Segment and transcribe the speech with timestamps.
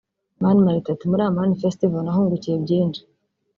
[0.41, 3.01] Mani Martin ati “Muri Amani Festival nahungukiye byinshi